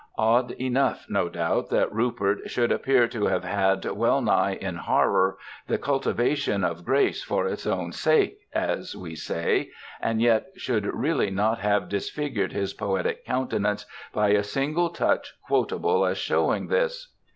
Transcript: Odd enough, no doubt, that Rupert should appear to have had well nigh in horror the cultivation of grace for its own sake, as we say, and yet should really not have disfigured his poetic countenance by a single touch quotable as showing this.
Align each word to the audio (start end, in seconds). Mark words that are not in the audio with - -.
Odd 0.17 0.53
enough, 0.53 1.05
no 1.09 1.29
doubt, 1.29 1.69
that 1.69 1.93
Rupert 1.93 2.49
should 2.49 2.71
appear 2.71 3.07
to 3.09 3.27
have 3.27 3.43
had 3.43 3.85
well 3.85 4.19
nigh 4.19 4.55
in 4.59 4.75
horror 4.77 5.37
the 5.67 5.77
cultivation 5.77 6.63
of 6.63 6.83
grace 6.83 7.23
for 7.23 7.47
its 7.47 7.67
own 7.67 7.91
sake, 7.91 8.39
as 8.51 8.95
we 8.95 9.13
say, 9.13 9.69
and 10.01 10.19
yet 10.19 10.47
should 10.55 10.87
really 10.87 11.29
not 11.29 11.59
have 11.59 11.87
disfigured 11.87 12.51
his 12.51 12.73
poetic 12.73 13.23
countenance 13.27 13.85
by 14.11 14.29
a 14.29 14.41
single 14.41 14.89
touch 14.89 15.35
quotable 15.45 16.03
as 16.03 16.17
showing 16.17 16.65
this. 16.69 17.13